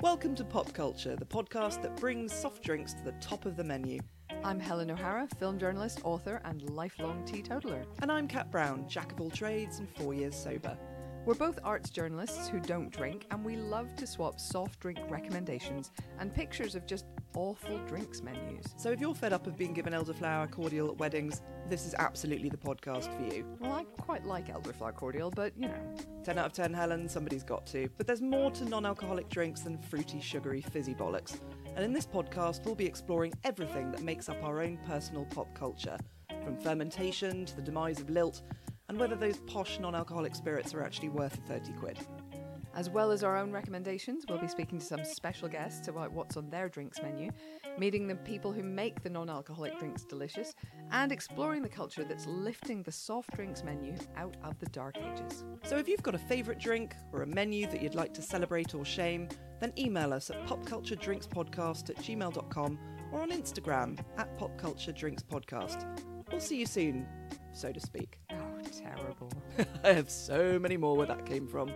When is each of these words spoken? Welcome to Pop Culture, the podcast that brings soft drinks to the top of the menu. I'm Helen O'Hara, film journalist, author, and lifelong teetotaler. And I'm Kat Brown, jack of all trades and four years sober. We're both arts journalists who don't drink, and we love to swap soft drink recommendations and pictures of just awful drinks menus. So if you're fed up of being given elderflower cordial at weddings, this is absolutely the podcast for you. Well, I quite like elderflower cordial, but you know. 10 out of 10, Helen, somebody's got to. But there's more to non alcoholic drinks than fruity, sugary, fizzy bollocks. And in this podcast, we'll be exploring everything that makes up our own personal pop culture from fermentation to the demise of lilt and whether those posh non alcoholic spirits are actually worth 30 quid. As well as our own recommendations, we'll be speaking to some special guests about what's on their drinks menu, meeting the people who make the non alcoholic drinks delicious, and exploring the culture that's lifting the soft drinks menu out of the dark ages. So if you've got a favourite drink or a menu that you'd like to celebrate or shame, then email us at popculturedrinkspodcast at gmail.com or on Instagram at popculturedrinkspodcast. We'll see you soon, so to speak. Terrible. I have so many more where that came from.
Welcome 0.00 0.36
to 0.36 0.44
Pop 0.44 0.72
Culture, 0.74 1.16
the 1.16 1.26
podcast 1.26 1.82
that 1.82 1.96
brings 1.96 2.32
soft 2.32 2.62
drinks 2.62 2.94
to 2.94 3.02
the 3.02 3.10
top 3.20 3.46
of 3.46 3.56
the 3.56 3.64
menu. 3.64 3.98
I'm 4.44 4.60
Helen 4.60 4.92
O'Hara, 4.92 5.26
film 5.40 5.58
journalist, 5.58 6.02
author, 6.04 6.40
and 6.44 6.70
lifelong 6.70 7.24
teetotaler. 7.24 7.82
And 8.00 8.12
I'm 8.12 8.28
Kat 8.28 8.48
Brown, 8.48 8.88
jack 8.88 9.10
of 9.10 9.20
all 9.20 9.28
trades 9.28 9.80
and 9.80 9.88
four 9.96 10.14
years 10.14 10.36
sober. 10.36 10.78
We're 11.28 11.34
both 11.34 11.58
arts 11.62 11.90
journalists 11.90 12.48
who 12.48 12.58
don't 12.58 12.90
drink, 12.90 13.26
and 13.30 13.44
we 13.44 13.54
love 13.54 13.94
to 13.96 14.06
swap 14.06 14.40
soft 14.40 14.80
drink 14.80 14.98
recommendations 15.10 15.90
and 16.18 16.34
pictures 16.34 16.74
of 16.74 16.86
just 16.86 17.04
awful 17.36 17.76
drinks 17.86 18.22
menus. 18.22 18.64
So 18.78 18.92
if 18.92 18.98
you're 18.98 19.14
fed 19.14 19.34
up 19.34 19.46
of 19.46 19.54
being 19.54 19.74
given 19.74 19.92
elderflower 19.92 20.50
cordial 20.50 20.88
at 20.88 20.96
weddings, 20.96 21.42
this 21.68 21.84
is 21.84 21.94
absolutely 21.98 22.48
the 22.48 22.56
podcast 22.56 23.14
for 23.14 23.34
you. 23.34 23.44
Well, 23.60 23.72
I 23.72 23.84
quite 24.00 24.24
like 24.24 24.48
elderflower 24.48 24.94
cordial, 24.94 25.30
but 25.30 25.52
you 25.54 25.68
know. 25.68 25.94
10 26.24 26.38
out 26.38 26.46
of 26.46 26.52
10, 26.54 26.72
Helen, 26.72 27.06
somebody's 27.10 27.44
got 27.44 27.66
to. 27.66 27.90
But 27.98 28.06
there's 28.06 28.22
more 28.22 28.50
to 28.52 28.64
non 28.64 28.86
alcoholic 28.86 29.28
drinks 29.28 29.60
than 29.60 29.76
fruity, 29.76 30.22
sugary, 30.22 30.62
fizzy 30.62 30.94
bollocks. 30.94 31.38
And 31.76 31.84
in 31.84 31.92
this 31.92 32.06
podcast, 32.06 32.64
we'll 32.64 32.74
be 32.74 32.86
exploring 32.86 33.34
everything 33.44 33.92
that 33.92 34.00
makes 34.02 34.30
up 34.30 34.42
our 34.42 34.62
own 34.62 34.78
personal 34.86 35.26
pop 35.26 35.54
culture 35.54 35.98
from 36.42 36.56
fermentation 36.56 37.44
to 37.44 37.54
the 37.54 37.60
demise 37.60 38.00
of 38.00 38.08
lilt 38.08 38.40
and 38.88 38.98
whether 38.98 39.14
those 39.14 39.38
posh 39.46 39.78
non 39.78 39.94
alcoholic 39.94 40.34
spirits 40.34 40.74
are 40.74 40.82
actually 40.82 41.08
worth 41.08 41.38
30 41.46 41.72
quid. 41.74 41.98
As 42.74 42.88
well 42.88 43.10
as 43.10 43.24
our 43.24 43.36
own 43.36 43.50
recommendations, 43.50 44.24
we'll 44.28 44.38
be 44.38 44.46
speaking 44.46 44.78
to 44.78 44.84
some 44.84 45.04
special 45.04 45.48
guests 45.48 45.88
about 45.88 46.12
what's 46.12 46.36
on 46.36 46.48
their 46.48 46.68
drinks 46.68 47.02
menu, 47.02 47.30
meeting 47.76 48.06
the 48.06 48.14
people 48.14 48.52
who 48.52 48.62
make 48.62 49.02
the 49.02 49.10
non 49.10 49.28
alcoholic 49.28 49.76
drinks 49.80 50.04
delicious, 50.04 50.54
and 50.92 51.10
exploring 51.10 51.62
the 51.62 51.68
culture 51.68 52.04
that's 52.04 52.26
lifting 52.26 52.84
the 52.84 52.92
soft 52.92 53.34
drinks 53.34 53.64
menu 53.64 53.96
out 54.16 54.36
of 54.44 54.58
the 54.60 54.66
dark 54.66 54.96
ages. 54.96 55.44
So 55.64 55.76
if 55.76 55.88
you've 55.88 56.04
got 56.04 56.14
a 56.14 56.18
favourite 56.18 56.60
drink 56.60 56.94
or 57.12 57.22
a 57.22 57.26
menu 57.26 57.66
that 57.68 57.82
you'd 57.82 57.96
like 57.96 58.14
to 58.14 58.22
celebrate 58.22 58.74
or 58.74 58.84
shame, 58.84 59.28
then 59.58 59.72
email 59.76 60.12
us 60.12 60.30
at 60.30 60.46
popculturedrinkspodcast 60.46 61.90
at 61.90 61.96
gmail.com 61.96 62.78
or 63.10 63.22
on 63.22 63.30
Instagram 63.30 63.98
at 64.18 64.38
popculturedrinkspodcast. 64.38 65.84
We'll 66.30 66.40
see 66.40 66.58
you 66.58 66.66
soon, 66.66 67.08
so 67.52 67.72
to 67.72 67.80
speak. 67.80 68.20
Terrible. 68.78 69.30
I 69.84 69.92
have 69.92 70.10
so 70.10 70.58
many 70.58 70.76
more 70.76 70.96
where 70.96 71.06
that 71.06 71.26
came 71.26 71.46
from. 71.46 71.70